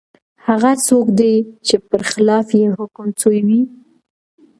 هغه 0.47 0.71
څوک 0.87 1.07
دی 1.19 1.33
چي 1.65 1.75
پر 1.87 2.01
خلاف 2.11 2.47
یې 2.59 2.67
حکم 2.77 3.07
سوی 3.21 3.39
وي؟ 3.47 3.61